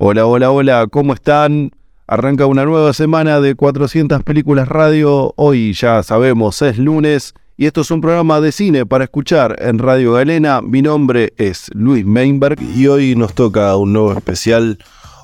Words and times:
Hola, 0.00 0.26
hola, 0.26 0.52
hola, 0.52 0.86
¿cómo 0.88 1.12
están? 1.12 1.72
Arranca 2.06 2.46
una 2.46 2.64
nueva 2.64 2.92
semana 2.92 3.40
de 3.40 3.56
400 3.56 4.22
películas 4.22 4.68
radio. 4.68 5.32
Hoy 5.34 5.72
ya 5.72 6.04
sabemos, 6.04 6.62
es 6.62 6.78
lunes 6.78 7.34
y 7.56 7.66
esto 7.66 7.80
es 7.80 7.90
un 7.90 8.00
programa 8.00 8.40
de 8.40 8.52
cine 8.52 8.86
para 8.86 9.02
escuchar 9.02 9.56
en 9.58 9.80
Radio 9.80 10.12
Galena. 10.12 10.62
Mi 10.62 10.82
nombre 10.82 11.32
es 11.36 11.68
Luis 11.74 12.06
Meinberg 12.06 12.62
y 12.76 12.86
hoy 12.86 13.16
nos 13.16 13.34
toca 13.34 13.76
un 13.76 13.92
nuevo 13.92 14.12
especial. 14.12 14.78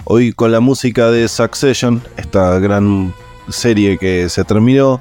Hoy 0.07 0.33
con 0.33 0.51
la 0.51 0.59
música 0.59 1.09
de 1.12 1.29
Succession, 1.29 2.02
esta 2.16 2.59
gran 2.59 3.15
serie 3.48 3.97
que 3.97 4.29
se 4.29 4.43
terminó 4.43 5.01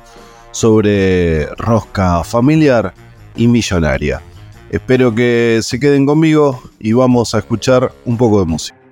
sobre 0.51 1.47
rosca 1.55 2.24
familiar 2.24 2.93
y 3.36 3.47
millonaria. 3.47 4.21
Espero 4.69 5.15
que 5.15 5.61
se 5.64 5.79
queden 5.79 6.05
conmigo 6.05 6.61
y 6.78 6.93
vamos 6.93 7.33
a 7.33 7.39
escuchar 7.39 7.92
un 8.05 8.18
poco 8.18 8.39
de 8.39 8.46
música. 8.46 8.82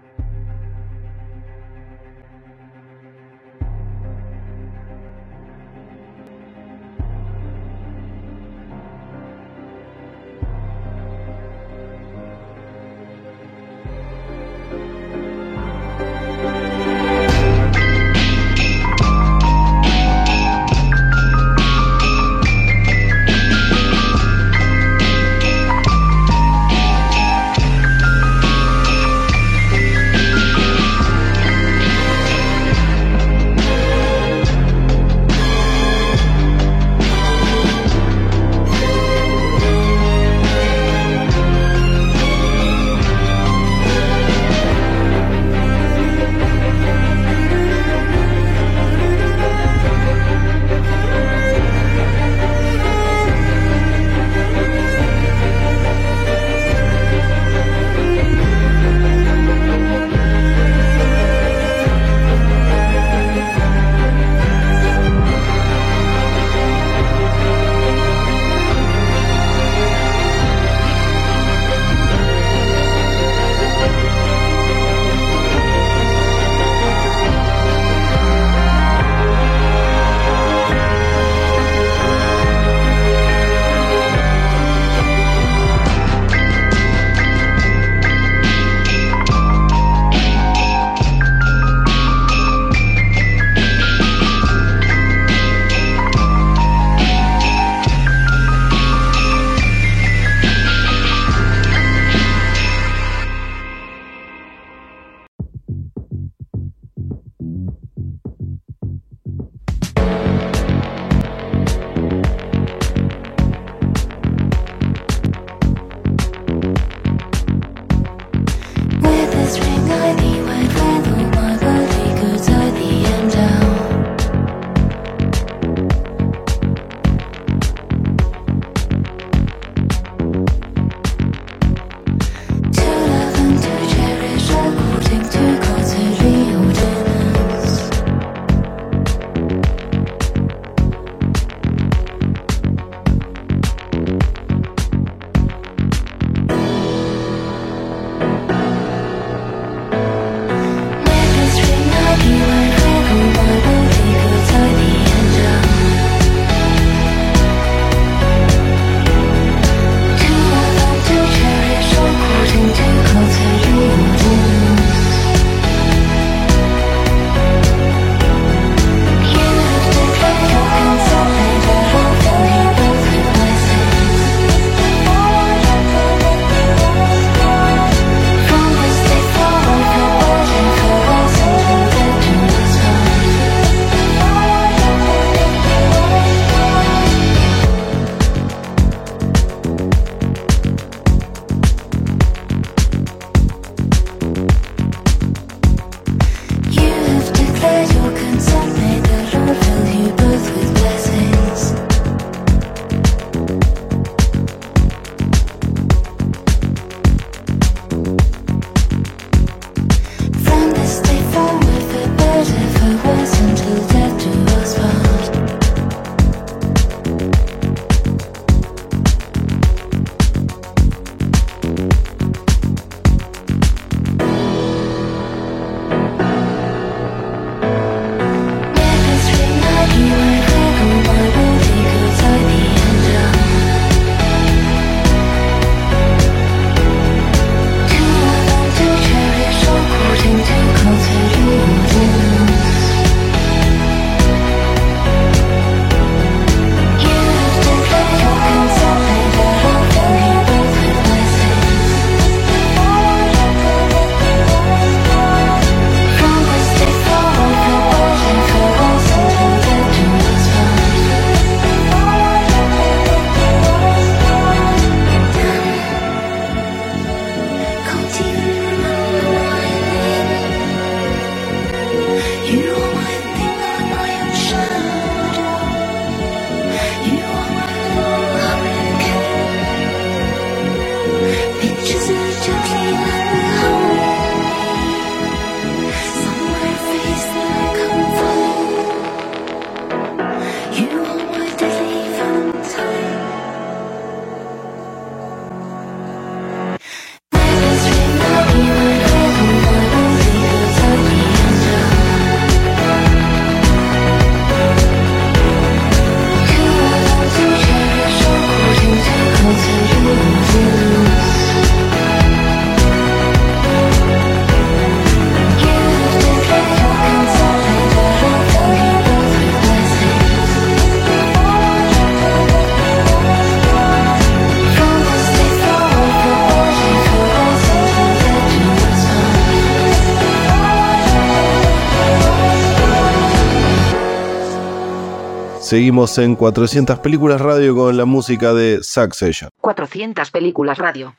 Seguimos 335.71 336.17
en 336.17 336.35
400 336.35 336.99
Películas 336.99 337.39
Radio 337.39 337.73
con 337.73 337.95
la 337.95 338.03
música 338.03 338.53
de 338.53 338.83
Succession. 338.83 339.49
400 339.61 340.29
Películas 340.29 340.77
Radio. 340.77 341.15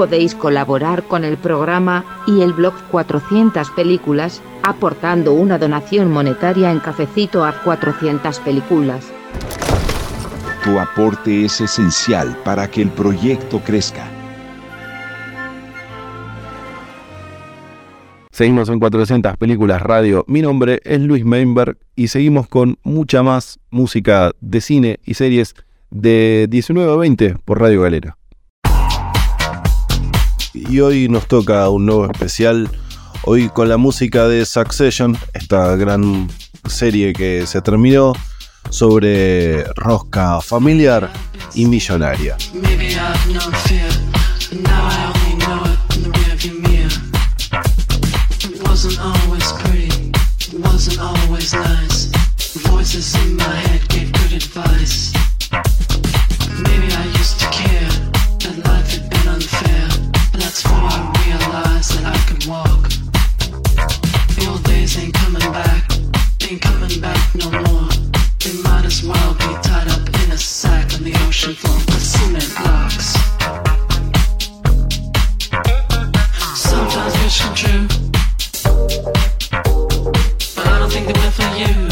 Podéis 0.00 0.34
colaborar 0.34 1.02
con 1.02 1.24
el 1.24 1.36
programa 1.36 2.06
y 2.26 2.40
el 2.40 2.54
blog 2.54 2.72
400 2.90 3.70
Películas, 3.72 4.40
aportando 4.62 5.34
una 5.34 5.58
donación 5.58 6.10
monetaria 6.10 6.72
en 6.72 6.80
cafecito 6.80 7.44
a 7.44 7.52
400 7.52 8.40
Películas. 8.40 9.12
Tu 10.64 10.78
aporte 10.78 11.44
es 11.44 11.60
esencial 11.60 12.34
para 12.46 12.70
que 12.70 12.80
el 12.80 12.88
proyecto 12.88 13.60
crezca. 13.60 14.08
Seguimos 18.30 18.70
en 18.70 18.80
400 18.80 19.36
Películas 19.36 19.82
Radio. 19.82 20.24
Mi 20.28 20.40
nombre 20.40 20.80
es 20.82 20.98
Luis 20.98 21.26
Meinberg 21.26 21.76
y 21.94 22.08
seguimos 22.08 22.48
con 22.48 22.78
mucha 22.84 23.22
más 23.22 23.60
música 23.68 24.30
de 24.40 24.62
cine 24.62 24.98
y 25.04 25.12
series 25.12 25.54
de 25.90 26.46
19 26.48 26.90
a 26.90 26.96
20 26.96 27.34
por 27.44 27.60
Radio 27.60 27.82
Galera. 27.82 28.16
Y 30.52 30.80
hoy 30.80 31.08
nos 31.08 31.26
toca 31.28 31.68
un 31.68 31.86
nuevo 31.86 32.06
especial, 32.10 32.68
hoy 33.24 33.48
con 33.48 33.68
la 33.68 33.76
música 33.76 34.26
de 34.26 34.44
Succession, 34.44 35.16
esta 35.32 35.76
gran 35.76 36.28
serie 36.68 37.12
que 37.12 37.46
se 37.46 37.60
terminó 37.62 38.12
sobre 38.68 39.64
rosca 39.74 40.40
familiar 40.40 41.10
y 41.54 41.66
millonaria. 41.66 42.36
Ain't 66.50 66.62
coming 66.62 67.00
back 67.00 67.34
no 67.34 67.50
more. 67.50 67.88
They 68.40 68.52
might 68.62 68.84
as 68.84 69.04
well 69.04 69.34
be 69.34 69.46
tied 69.62 69.88
up 69.88 70.08
in 70.22 70.32
a 70.32 70.38
sack 70.38 70.92
on 70.94 71.04
the 71.04 71.14
ocean 71.26 71.54
floor 71.54 71.78
cement 71.98 72.52
blocks. 72.56 73.14
Sometimes 76.54 77.14
wish 77.22 77.40
come 77.40 77.54
true, 77.54 77.86
but 80.56 80.66
I 80.66 80.78
don't 80.78 80.90
think 80.90 81.06
they 81.06 81.12
will 81.12 81.30
for 81.30 81.50
you. 81.56 81.89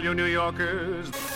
all 0.00 0.04
you 0.06 0.14
New 0.14 0.24
Yorkers. 0.24 1.29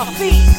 my 0.00 0.14
feet. 0.14 0.49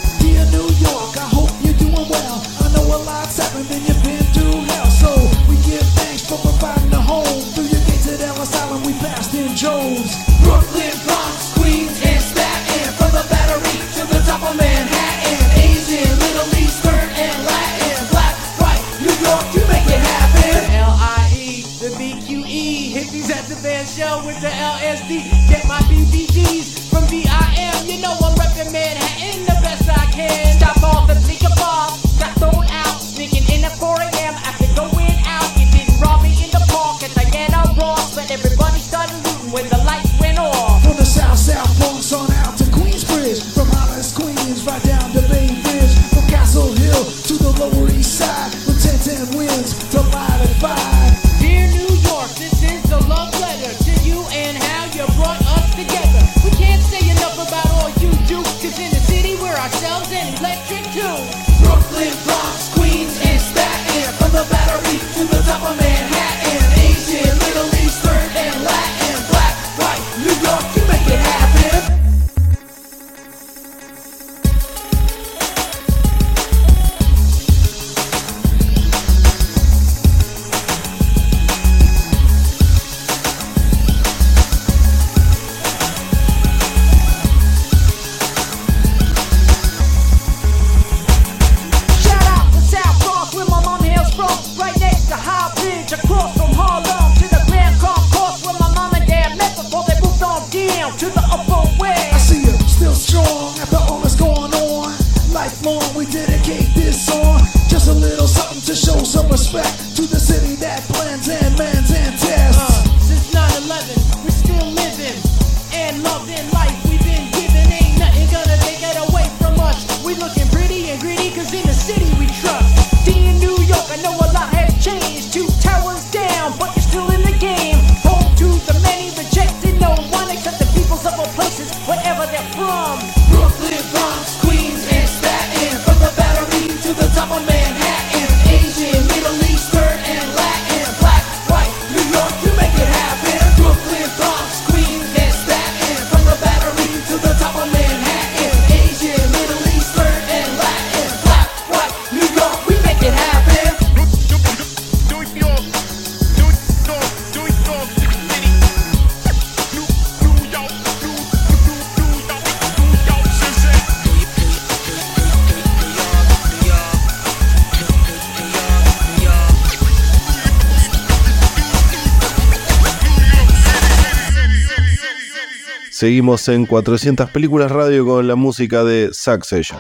Seguimos 176.12 176.46
en 176.50 176.66
400 176.66 177.30
Películas 177.30 177.72
Radio 177.72 178.06
con 178.06 178.28
la 178.28 178.36
música 178.36 178.84
de 178.84 179.14
Succession. 179.14 179.80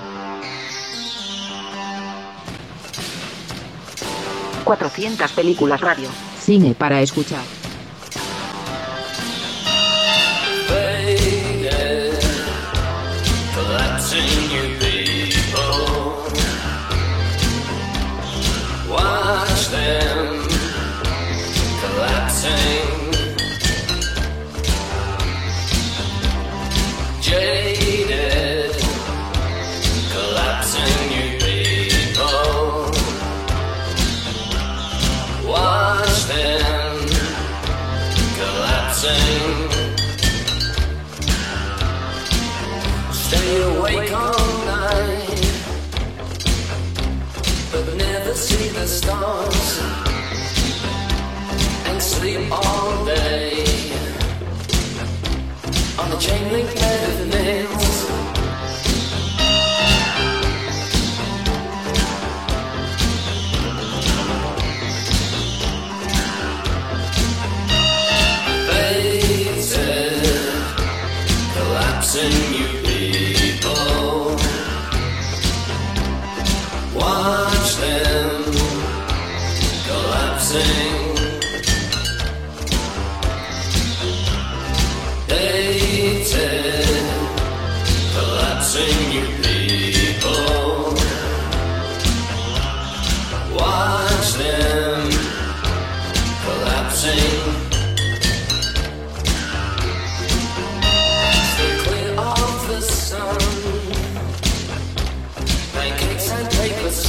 400 4.64 5.30
Películas 5.34 5.82
Radio. 5.82 6.08
Cine 6.40 6.74
para 6.74 7.02
escuchar. 7.02 7.61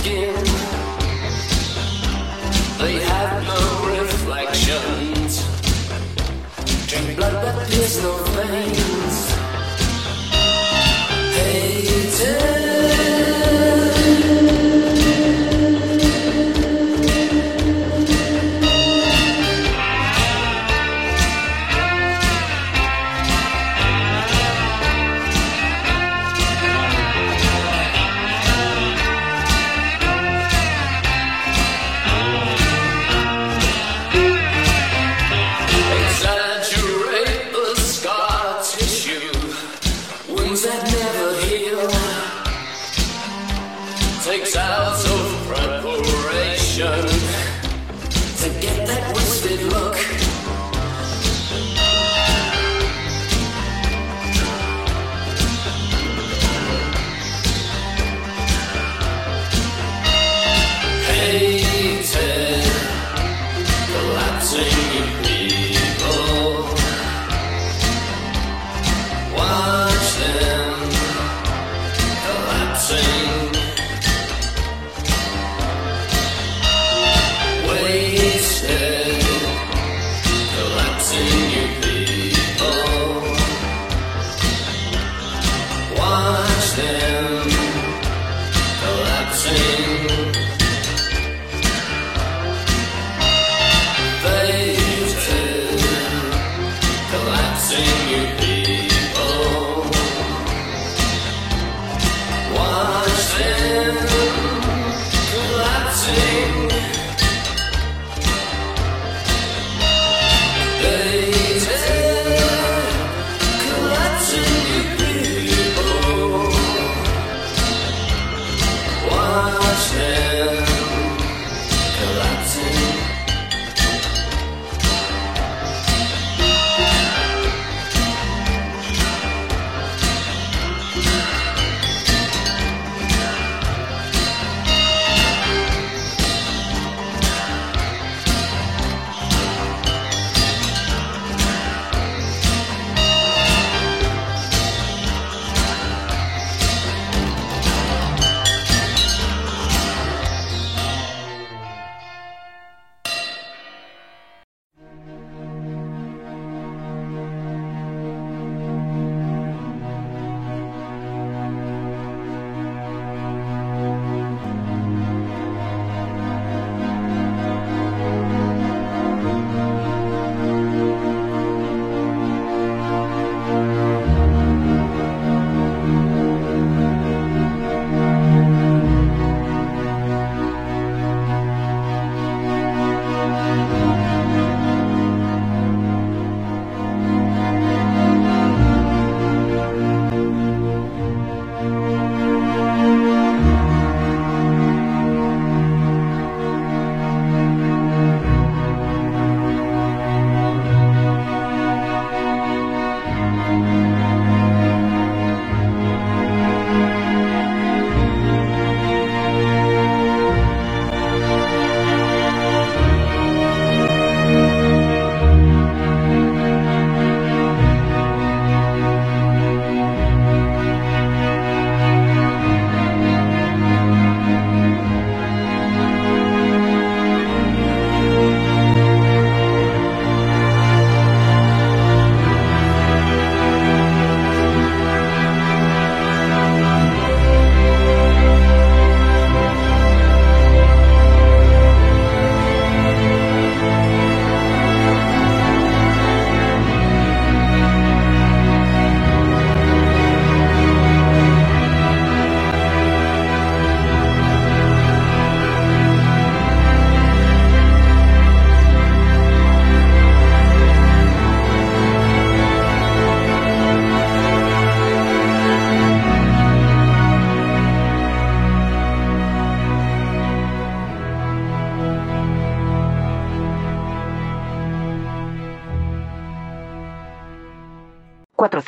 skin. 0.02 0.34
They 2.78 2.94
have 3.10 3.32
no 3.50 3.60
reflections. 4.00 5.32
Drink 6.88 7.16
blood 7.16 7.34
that 7.44 7.68
pierces 7.68 8.02
no 8.02 8.12
veins. 8.34 9.18
Hated. 11.36 12.61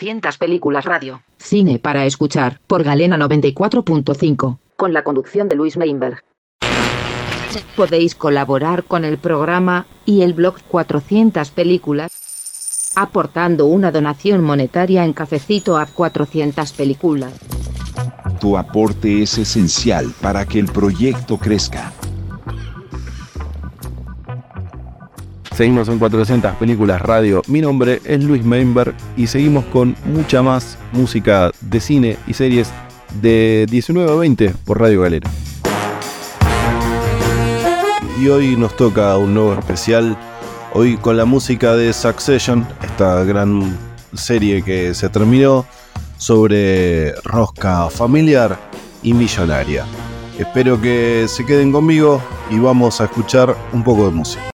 400 0.05 0.37
películas 0.37 0.85
radio. 0.85 1.23
Cine 1.39 1.79
para 1.79 2.05
escuchar, 2.05 2.61
por 2.67 2.83
Galena 2.83 3.17
94.5, 3.17 4.59
con 4.77 4.93
la 4.93 5.03
conducción 5.03 5.49
de 5.49 5.57
Luis 5.57 5.79
Meinberg. 5.79 6.23
Podéis 7.75 8.15
colaborar 8.15 8.85
con 8.85 9.07
el 9.07 9.17
programa 9.17 9.87
y 10.05 10.21
el 10.21 10.35
blog 10.35 10.57
400 10.69 11.51
películas 11.53 12.93
aportando 12.97 13.67
una 13.67 13.91
donación 13.91 14.45
monetaria 14.45 15.05
en 15.05 15.15
cafecito 15.15 15.79
a 15.79 15.87
400 15.87 16.73
películas. 16.73 17.33
Tu 18.41 18.59
aporte 18.59 19.23
es 19.23 19.39
esencial 19.39 20.13
para 20.21 20.45
que 20.45 20.59
el 20.59 20.67
proyecto 20.67 21.39
crezca. 21.39 21.93
Seguimos 25.55 25.89
en 25.89 26.01
400 26.01 26.57
películas 26.57 27.01
radio. 27.01 27.41
Mi 27.47 27.61
nombre 27.61 28.01
es 28.05 28.25
Luis 28.25 28.45
Meinberg 28.45 28.93
y 29.17 29.29
seguimos 29.29 29.65
con 29.67 29.95
mucha 30.05 30.43
más 30.43 30.77
música 30.91 31.53
de 31.61 31.81
cine 31.81 32.17
y 32.27 32.35
series 32.35 32.73
de 33.23 33.65
19 33.71 34.11
a 34.11 34.15
20 34.17 34.53
por 34.65 34.81
Radio 34.81 35.03
Galera. 35.03 35.31
Y 38.21 38.27
hoy 38.27 38.57
nos 38.57 38.75
toca 38.75 39.17
un 39.17 39.33
nuevo 39.33 39.55
especial. 39.55 40.19
Hoy 40.73 40.97
con 40.97 41.17
la 41.17 41.25
música 41.25 41.77
de 41.77 41.93
Succession, 41.93 42.67
esta 42.83 43.23
gran 43.23 43.79
serie 44.13 44.61
que 44.65 44.93
se 44.93 45.09
terminó 45.09 45.65
sobre 46.17 47.13
rosca 47.23 47.89
familiar 47.91 48.59
y 49.05 49.15
millonaria. 49.15 49.87
Espero 50.37 50.81
que 50.81 51.27
se 51.29 51.47
queden 51.47 51.71
conmigo 51.71 52.21
y 52.51 52.59
vamos 52.59 53.01
a 53.01 53.05
escuchar 53.05 53.57
un 53.73 53.85
poco 53.85 54.07
de 54.07 54.11
música. 54.11 54.54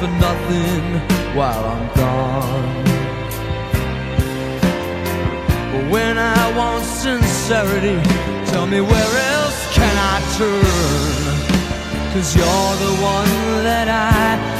For 0.00 0.06
nothing 0.06 0.82
while 1.36 1.62
I'm 1.62 1.94
gone. 1.94 2.84
But 5.72 5.90
when 5.92 6.16
I 6.16 6.56
want 6.56 6.86
sincerity, 6.86 8.00
tell 8.46 8.66
me 8.66 8.80
where 8.80 9.14
else 9.34 9.74
can 9.74 9.94
I 10.14 10.16
turn? 10.38 12.14
Cause 12.14 12.34
you're 12.34 12.76
the 12.86 12.94
one 13.02 13.64
that 13.64 13.88
I 13.88 14.59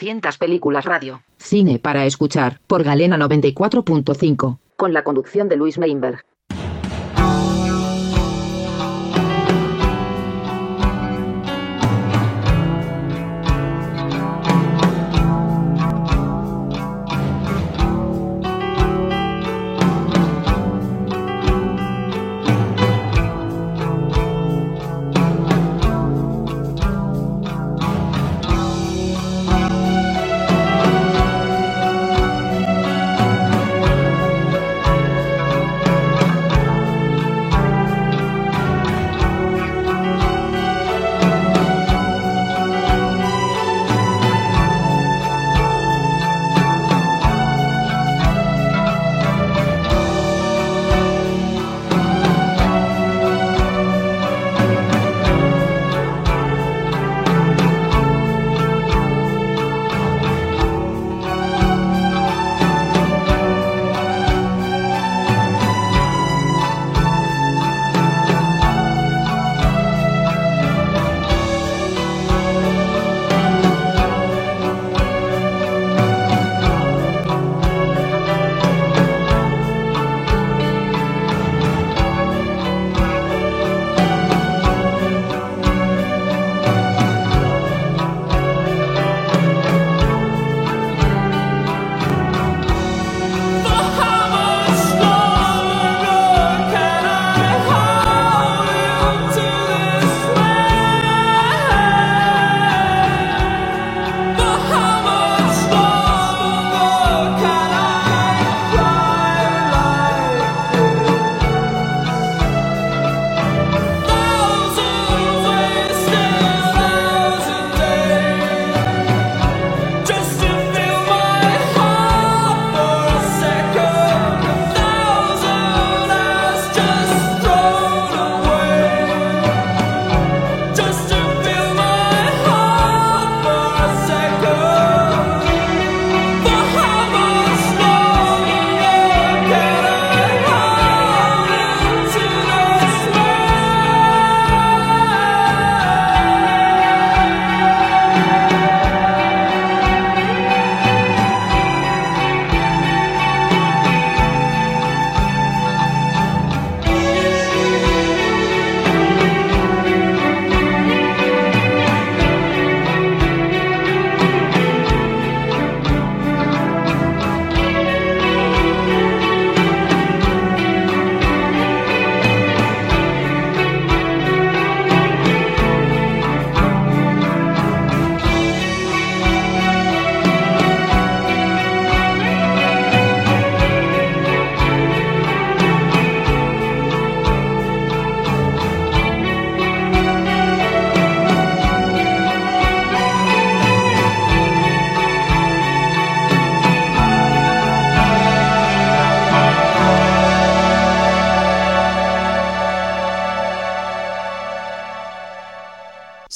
200 0.00 0.38
películas 0.38 0.86
radio. 0.86 1.22
Cine 1.36 1.78
para 1.78 2.06
escuchar, 2.06 2.58
por 2.66 2.82
Galena 2.82 3.18
94.5. 3.18 4.58
Con 4.76 4.94
la 4.94 5.04
conducción 5.04 5.50
de 5.50 5.56
Luis 5.56 5.76
Meinberg. 5.76 6.24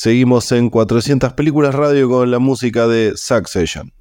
Seguimos 0.04 0.52
en 0.52 0.68
400 0.68 1.32
Películas 1.32 1.74
Radio 1.74 2.10
con 2.10 2.30
la 2.30 2.38
música 2.38 2.86
de 2.86 3.14
Succession. 3.16 3.93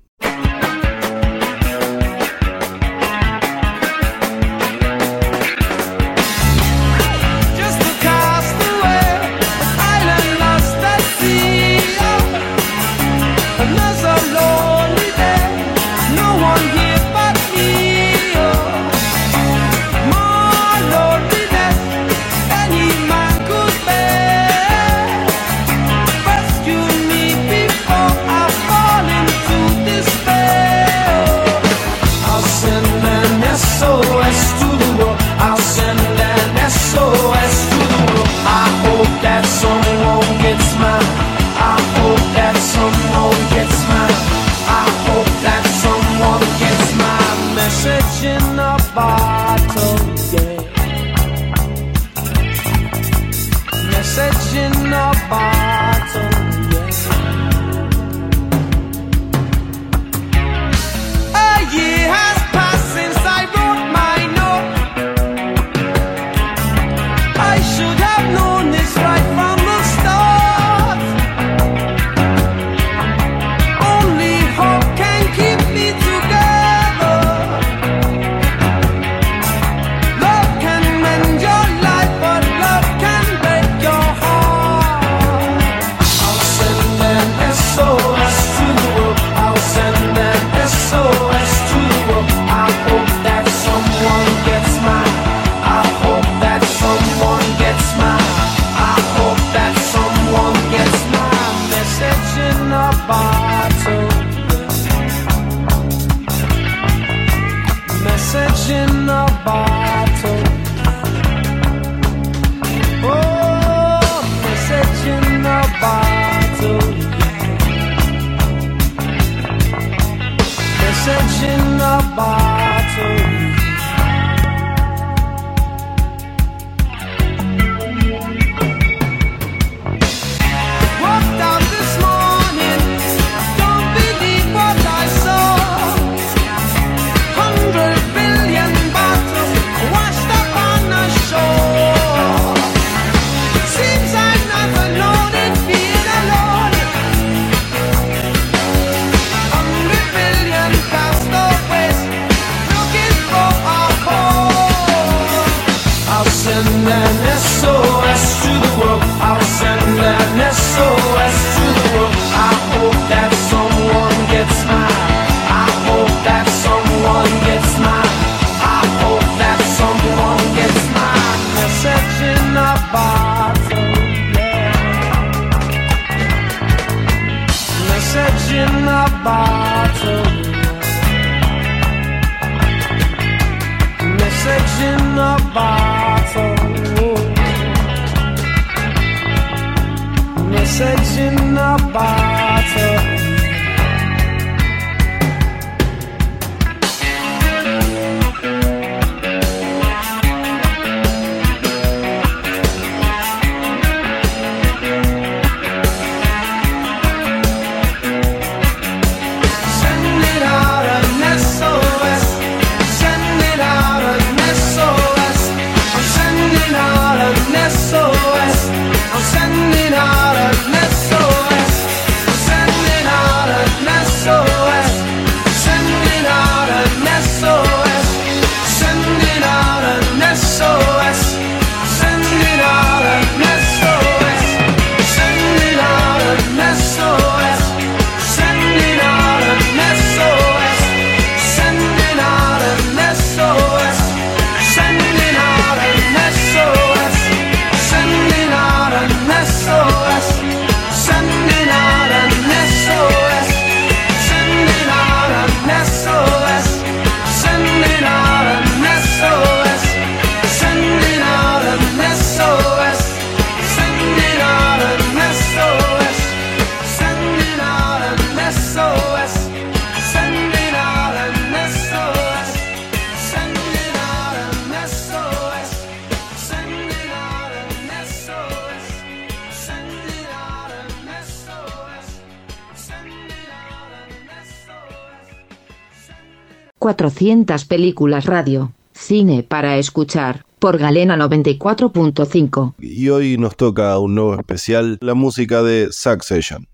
400 287.24 287.64
películas 287.66 288.26
radio, 288.26 288.74
cine 288.92 289.44
para 289.44 289.78
escuchar, 289.78 290.46
por 290.60 290.78
Galena 290.78 291.16
94.5. 291.16 291.54
Y 291.54 291.58
cuatro 291.58 291.90
punto. 291.90 292.76
Y 292.80 293.08
hoy 293.08 293.38
nos 293.38 293.56
toca 293.56 293.98
un 293.98 294.16
nuevo 294.16 294.36
especial, 294.36 294.98
la 295.00 295.14
música 295.14 295.64
de 295.64 295.88
Succession. 295.92 296.68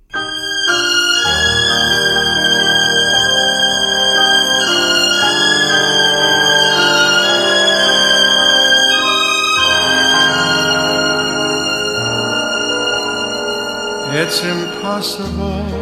It's 14.12 14.44
impossible. 14.44 15.79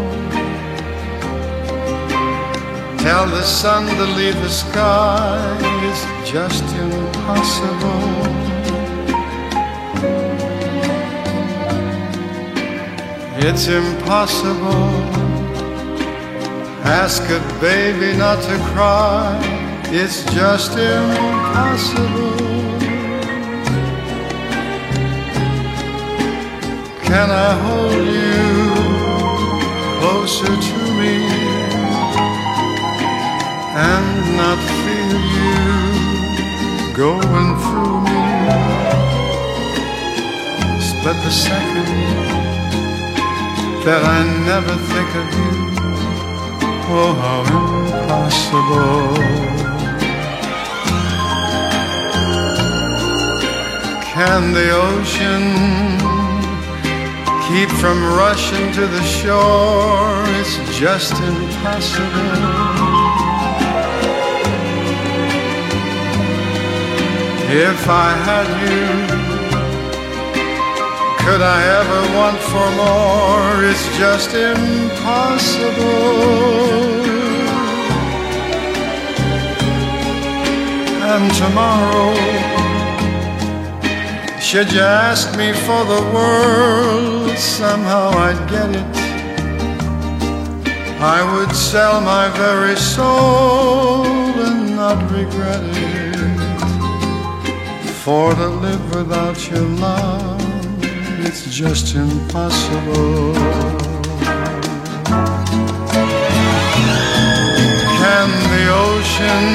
Tell 3.08 3.26
the 3.26 3.44
sun 3.44 3.86
to 3.86 4.04
leave 4.18 4.36
the 4.42 4.50
sky. 4.50 5.40
It's 5.88 6.04
just 6.30 6.66
impossible. 6.76 8.04
It's 13.48 13.68
impossible. 13.70 14.90
Ask 16.84 17.24
a 17.30 17.40
baby 17.62 18.18
not 18.18 18.44
to 18.44 18.58
cry. 18.74 19.40
It's 19.86 20.26
just 20.34 20.74
impossible. 20.74 22.36
Can 27.08 27.30
I 27.32 27.52
hold 27.64 28.06
you 28.18 28.48
closer 30.02 30.54
to 30.68 30.77
and 33.78 34.08
not 34.36 34.60
feel 34.82 35.20
you 35.38 35.62
going 37.04 37.52
through 37.64 37.98
me? 38.08 38.24
Split 40.90 41.18
the 41.28 41.34
second 41.48 41.90
that 43.86 44.02
I 44.18 44.20
never 44.52 44.76
think 44.92 45.10
of 45.22 45.28
you. 45.40 45.54
Oh, 46.90 47.14
how 47.24 47.40
impossible. 47.60 49.16
Can 54.14 54.42
the 54.54 54.68
ocean 54.72 56.18
keep 57.48 57.70
from 57.70 58.04
rushing 58.04 58.74
to 58.74 58.86
the 58.88 59.04
shore. 59.04 60.24
It's 60.40 60.58
just 60.78 61.14
impossible. 61.14 62.97
If 67.50 67.88
I 67.88 68.12
had 68.28 68.48
you, 68.68 68.88
could 71.24 71.42
I 71.42 71.64
ever 71.80 72.02
want 72.18 72.40
for 72.52 72.70
more? 72.76 73.64
It's 73.64 73.88
just 73.98 74.34
impossible. 74.34 75.88
And 81.08 81.34
tomorrow, 81.36 82.14
should 84.42 84.70
you 84.74 84.82
ask 84.82 85.38
me 85.38 85.54
for 85.54 85.86
the 85.86 86.02
world, 86.14 87.38
somehow 87.38 88.10
I'd 88.10 88.50
get 88.50 88.76
it. 88.76 88.98
I 91.00 91.24
would 91.34 91.56
sell 91.56 92.02
my 92.02 92.28
very 92.36 92.76
soul 92.76 94.06
and 94.06 94.76
not 94.76 95.10
regret 95.10 95.64
it. 95.64 96.17
For 98.08 98.34
to 98.34 98.48
live 98.48 98.96
without 98.96 99.52
your 99.52 99.68
love, 99.84 100.42
it's 101.26 101.44
just 101.54 101.94
impossible. 101.94 103.34
Can 108.00 108.30
the 108.54 108.66
ocean 108.88 109.46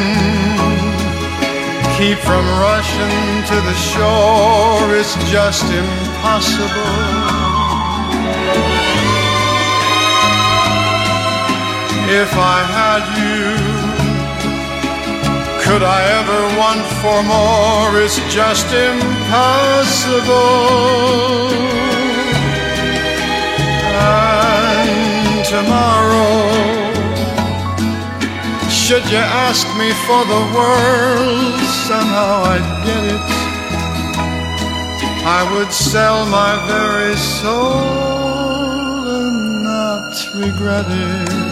keep 1.96 2.18
from 2.18 2.44
rushing 2.60 3.20
to 3.48 3.56
the 3.68 3.76
shore 3.90 4.96
is 4.96 5.14
just 5.32 5.64
impossible. 5.64 6.92
If 12.20 12.30
I 12.36 12.58
had 12.76 13.02
you, 13.16 13.71
could 15.64 15.82
I 15.82 16.02
ever 16.20 16.40
want 16.58 16.82
for 17.00 17.22
more? 17.22 17.90
It's 18.02 18.18
just 18.34 18.66
impossible. 18.66 19.22
And 24.02 25.44
tomorrow, 25.54 26.34
should 28.68 29.06
you 29.14 29.22
ask 29.46 29.66
me 29.78 29.88
for 30.06 30.22
the 30.34 30.42
world, 30.56 31.60
somehow 31.88 32.42
I'd 32.54 32.68
get 32.86 33.04
it. 33.16 33.28
I 35.24 35.40
would 35.54 35.72
sell 35.72 36.26
my 36.26 36.52
very 36.66 37.16
soul 37.16 37.86
and 39.22 39.62
not 39.62 40.12
regret 40.34 40.86
it. 40.88 41.51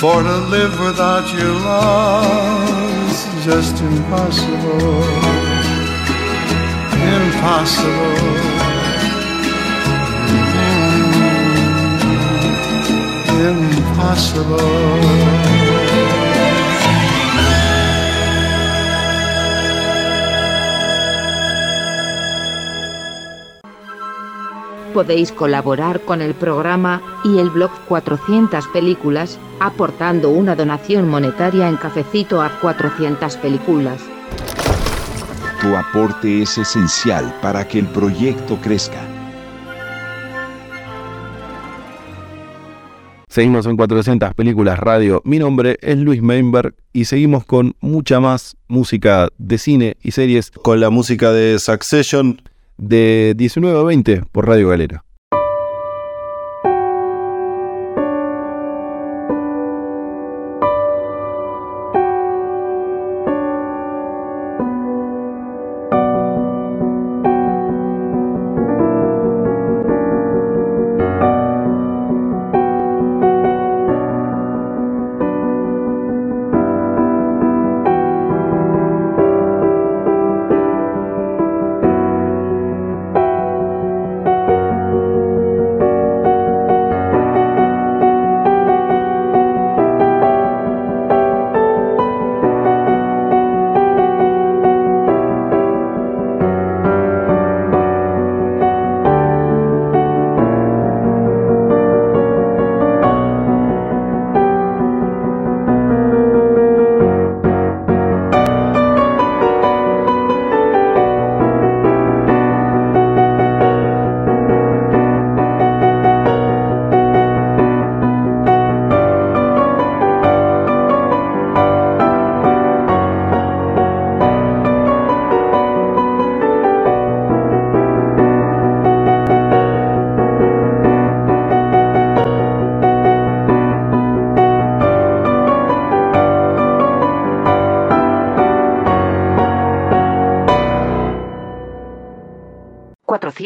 For 0.00 0.22
to 0.22 0.36
live 0.36 0.78
without 0.78 1.26
your 1.32 1.52
love 1.52 3.10
is 3.10 3.24
just 3.46 3.80
impossible. 3.80 5.02
Impossible. 7.16 8.16
Mm-hmm. 13.32 13.62
impossible. 13.78 15.75
Podéis 24.96 25.30
colaborar 25.30 26.00
con 26.00 26.22
el 26.22 26.32
programa 26.32 27.02
y 27.22 27.38
el 27.38 27.50
blog 27.50 27.70
400 27.86 28.66
películas, 28.68 29.38
aportando 29.60 30.30
una 30.30 30.56
donación 30.56 31.06
monetaria 31.06 31.68
en 31.68 31.76
cafecito 31.76 32.40
a 32.40 32.48
400 32.62 33.36
películas. 33.36 34.00
Tu 35.60 35.76
aporte 35.76 36.40
es 36.40 36.56
esencial 36.56 37.30
para 37.42 37.68
que 37.68 37.80
el 37.80 37.86
proyecto 37.88 38.56
crezca. 38.62 39.02
Seguimos 43.28 43.66
en 43.66 43.76
400 43.76 44.32
películas 44.32 44.78
radio. 44.78 45.20
Mi 45.26 45.38
nombre 45.38 45.76
es 45.82 45.98
Luis 45.98 46.22
Meinberg 46.22 46.74
y 46.94 47.04
seguimos 47.04 47.44
con 47.44 47.74
mucha 47.80 48.18
más 48.18 48.56
música 48.66 49.28
de 49.36 49.58
cine 49.58 49.98
y 50.02 50.12
series 50.12 50.50
con 50.50 50.80
la 50.80 50.88
música 50.88 51.32
de 51.32 51.58
Succession 51.58 52.40
de 52.78 53.34
19 53.36 53.78
a 53.78 53.82
20 53.82 54.22
por 54.32 54.46
Radio 54.46 54.68
Galera. 54.68 55.05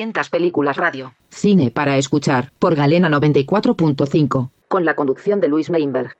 400 0.00 0.30
películas 0.30 0.76
radio. 0.78 1.12
Cine 1.28 1.70
para 1.70 1.98
escuchar, 1.98 2.52
por 2.58 2.74
Galena 2.74 3.10
94.5, 3.10 4.50
con 4.66 4.86
la 4.86 4.94
conducción 4.94 5.40
de 5.40 5.48
Luis 5.48 5.68
Meinberg. 5.68 6.16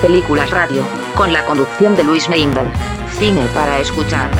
Películas 0.00 0.50
radio, 0.50 0.82
con 1.14 1.32
la 1.32 1.44
conducción 1.44 1.94
de 1.94 2.04
Luis 2.04 2.28
Meinberg. 2.28 2.70
Cine 3.18 3.42
para 3.54 3.78
escuchar. 3.78 4.30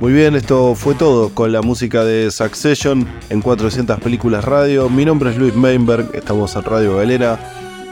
Muy 0.00 0.12
bien, 0.12 0.34
esto 0.34 0.74
fue 0.74 0.94
todo 0.94 1.28
con 1.30 1.52
la 1.52 1.62
música 1.62 2.04
de 2.04 2.30
Succession 2.30 3.06
en 3.28 3.42
400 3.42 4.00
películas 4.00 4.44
radio. 4.44 4.88
Mi 4.88 5.04
nombre 5.04 5.30
es 5.30 5.36
Luis 5.36 5.54
Meinberg, 5.54 6.10
estamos 6.14 6.56
en 6.56 6.64
Radio 6.64 6.96
Galera. 6.96 7.38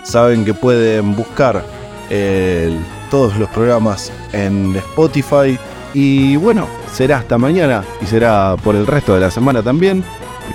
Saben 0.02 0.44
que 0.44 0.54
pueden 0.54 1.14
buscar 1.14 1.64
eh, 2.10 2.76
todos 3.10 3.36
los 3.36 3.48
programas 3.50 4.10
en 4.32 4.74
Spotify. 4.76 5.58
Y 5.94 6.36
bueno, 6.36 6.66
será 6.92 7.18
hasta 7.18 7.38
mañana 7.38 7.84
y 8.00 8.06
será 8.06 8.56
por 8.62 8.74
el 8.74 8.86
resto 8.86 9.14
de 9.14 9.20
la 9.20 9.30
semana 9.30 9.62
también, 9.62 10.02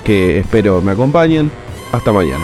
que 0.04 0.40
espero 0.40 0.82
me 0.82 0.92
acompañen. 0.92 1.52
Hasta 1.92 2.12
mañana. 2.12 2.44